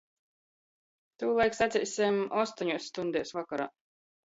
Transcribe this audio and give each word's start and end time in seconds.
Tūlaik, 1.23 1.59
saceisim, 1.59 2.19
ostoņuos 2.47 2.91
stuņdēs 2.91 3.37
vokorā. 3.39 3.71